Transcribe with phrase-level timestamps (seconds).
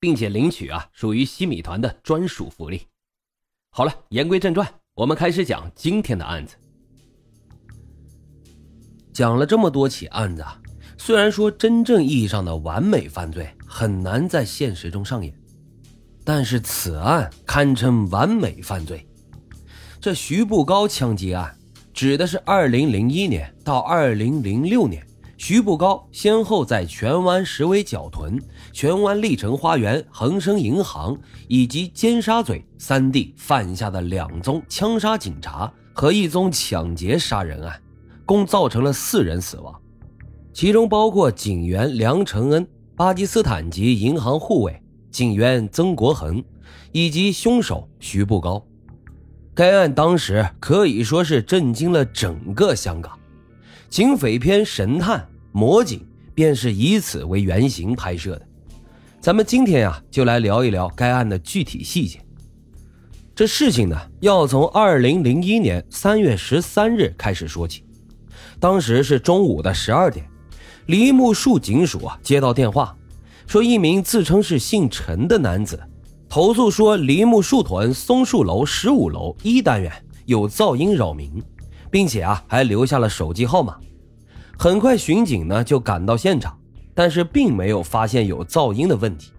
[0.00, 2.82] 并且领取啊，属于西米团的专属福利。
[3.70, 6.56] 好了，言归正传，我们开始讲今天的案子。
[9.12, 10.60] 讲了这么多起案子，啊，
[10.96, 15.34] 虽然说真正意义上的完美犯罪很难在现实中上演，
[16.24, 19.04] 但是此案堪称完美犯罪。
[20.00, 21.58] 这徐步高枪击案，
[21.92, 25.04] 指的是二零零一年到二零零六年。
[25.40, 28.42] 徐步高先后在荃湾石围角屯、
[28.72, 31.16] 荃湾丽城花园、恒生银行
[31.46, 37.80] 以及尖沙咀三地犯下的两宗枪杀警察和一宗抢劫杀人案，
[38.26, 39.80] 共造成了四人死亡，
[40.52, 46.42] 其中包括警员梁承恩、巴基斯坦籍银行护卫警员曾国恒
[46.90, 48.60] 以及凶手徐步高。
[49.54, 53.16] 该案当时可以说是震惊了整个香港。
[53.90, 55.18] 警匪片《神探》
[55.50, 55.98] 《魔警》
[56.34, 58.42] 便是以此为原型拍摄的。
[59.18, 62.20] 咱们今天啊，就来聊一聊该案的具体细节。
[63.34, 67.82] 这事情呢，要从二零零一年三月十三日开始说起。
[68.60, 70.26] 当时是中午的十二点，
[70.86, 72.94] 梨木树警署啊接到电话，
[73.46, 75.80] 说一名自称是姓陈的男子
[76.28, 79.90] 投诉说，梨木树屯松树楼十五楼一单元
[80.26, 81.42] 有噪音扰民。
[81.90, 83.76] 并且啊，还留下了手机号码。
[84.58, 86.58] 很快，巡警呢就赶到现场，
[86.94, 89.32] 但是并没有发现有噪音的问题。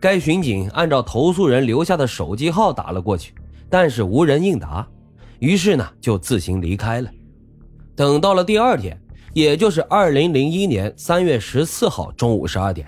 [0.00, 3.34] 该巡警按照投诉人留下的手机号打了过去，
[3.68, 4.86] 但是无人应答，
[5.38, 7.10] 于是呢就自行离开了。
[7.96, 9.00] 等到了第二天，
[9.32, 12.86] 也就是二零零一年三月十四号中午十二点，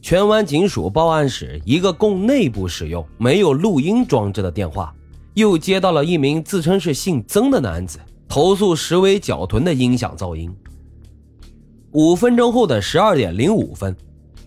[0.00, 4.94] 荃湾警署报案室一个供内部使用、没有录音装置的电话，
[5.34, 7.98] 又接到了一名自称是姓曾的男子。
[8.34, 10.52] 投诉石围角屯的音响噪音。
[11.92, 13.96] 五分钟后的十二点零五分，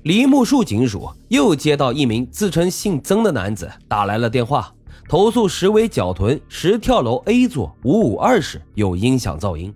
[0.03, 4.75] 梨木树警署又接到一名自称姓曾的男子打来了电话，
[5.07, 9.73] 投诉石围角屯十跳楼 A 座五五二室有音响噪音。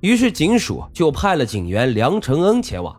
[0.00, 2.98] 于是警署就派了警员梁承恩前往，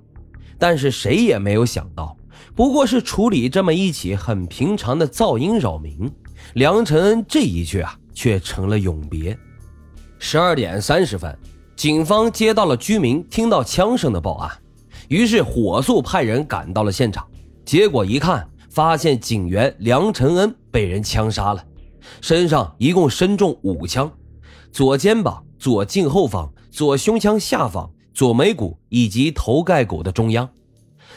[0.60, 2.16] 但是谁也没有想到，
[2.54, 6.08] 不过是处理这么一起很平常的噪音扰民，
[6.54, 9.36] 梁承恩这一去啊，却成了永别。
[10.22, 11.36] 十二点三十分，
[11.78, 14.52] 警方接到了居民听到枪声的报案，
[15.08, 17.26] 于是火速派人赶到了现场。
[17.66, 21.64] 结果一看，发现警员梁承恩被人枪杀了，
[22.20, 24.12] 身上一共身中五枪，
[24.74, 30.48] 左肩膀、左颈后方、左胸腔下方、左眉骨以及头盖骨的中央。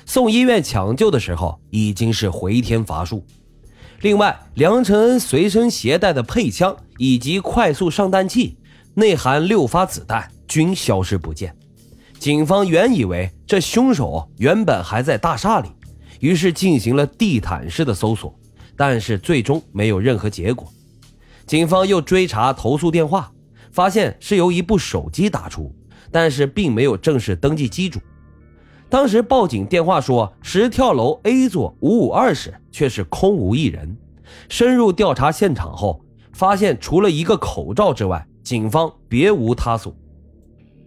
[0.07, 3.27] 送医院抢救的时候，已经是回天乏术。
[4.01, 8.57] 另外，梁承恩随身携带的配枪以及快速上弹器。
[8.95, 11.57] 内含六发子弹均消失不见，
[12.19, 15.71] 警方原以为这凶手原本还在大厦里，
[16.21, 18.39] 于是进行了地毯式的搜索，
[18.77, 20.71] 但是最终没有任何结果。
[21.47, 23.33] 警方又追查投诉电话，
[23.71, 25.75] 发现是由一部手机打出，
[26.11, 27.99] 但是并没有正式登记机主。
[28.91, 33.97] 当时报警电话说十跳楼 A 座五五二室却是空无一人。
[34.51, 36.05] 深入调查现场后，
[36.35, 39.95] 发现除了一个口罩之外，警方别无他所。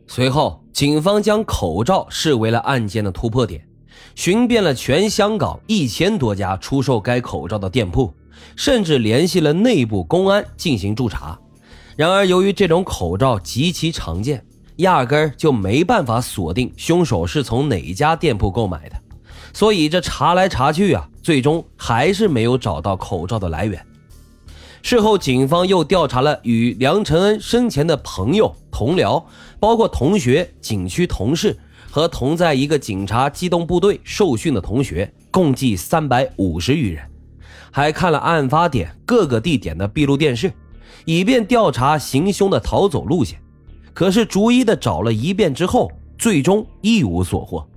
[0.08, 3.68] 随后，警方将口罩视为了案件的突破点，
[4.14, 8.14] 寻遍了全香港一千多家出售该口罩的店铺，
[8.56, 11.40] 甚至联系了内部公安进行驻查。
[11.96, 14.46] 然而，由于这种口罩极其常见，
[14.78, 18.96] 压根儿就没办法锁定凶手是从哪一家店铺购买的，
[19.54, 23.84] 所以这查来查去啊，最终还是没有找到口罩的来源。
[24.88, 29.24] 事后，警方又调查了与梁承恩生前的朋友、同僚，
[29.60, 31.58] 包括同学、景区同事
[31.90, 37.04] 和同在一个警察机动部队受训的同学，共计三百五十余人，
[37.72, 40.54] 还看了案发点各个地点的闭路电视，
[41.04, 43.42] 以便调查行凶的逃走路线。
[43.92, 47.68] 可是，逐一的找了一遍之后，最终一无所获。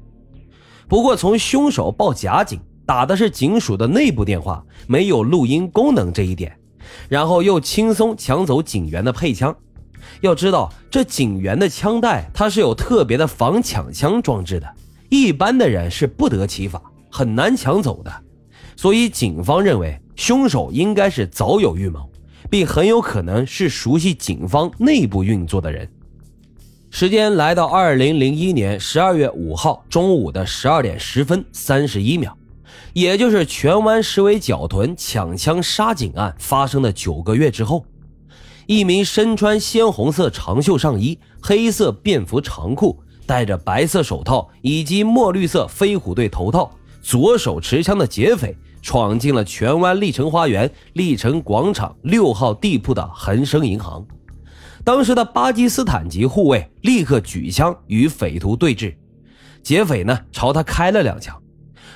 [0.87, 6.55] 不过，从凶手报假警打的是警署的内部电话，没有录音功能这一点。
[7.09, 9.55] 然后又轻松抢走警员的配枪。
[10.21, 14.67] 要知道，这警员的枪带它是有特别的防抢枪装置的，
[15.09, 16.81] 一般的人是不得其法，
[17.11, 18.13] 很难抢走的。
[18.77, 22.09] 所以警方认为凶手应该是早有预谋，
[22.49, 25.89] 并很有可能是熟悉警方内部运作的人。
[26.91, 32.37] 时间来到二零零一年十二月五号中午的十二点十分三十一秒，
[32.93, 37.85] 也就是荃湾石围角屯抢枪杀警案发生的九个月之后，
[38.67, 46.71] 一名身穿鲜红色长袖上衣、黑色便服长裤、戴着白色手套以及墨绿色飞虎队头套、
[47.01, 54.05] 左手持枪的劫匪，闯进了荃湾丽城花园丽城广场六号地铺的恒生银行。
[54.85, 58.95] 当时的巴基斯坦籍护卫立刻举枪与匪徒对峙，
[59.63, 61.39] 劫匪呢朝他开了两枪，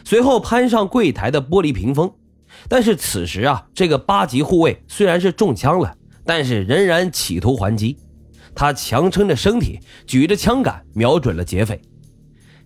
[0.05, 2.13] 随后攀上柜台的玻璃屏风。
[2.69, 7.97] 但是此时啊，这个八级护卫虽然是中枪了，但是仍然企图还击。
[8.55, 11.81] 他强撑着身体，举着枪杆瞄准了劫匪。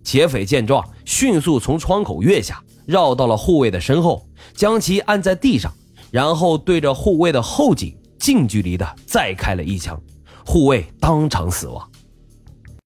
[0.03, 5.73] 劫匪见状，迅速从窗口跃下，绕到了护卫的身后，将其按在地上，
[6.11, 10.01] 然后对着护卫的后颈近距离的再开了一枪。
[10.45, 11.89] 护卫当场死亡。